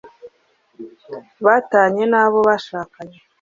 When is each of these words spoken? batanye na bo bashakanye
batanye 1.45 2.03
na 2.13 2.23
bo 2.31 2.39
bashakanye 2.47 3.17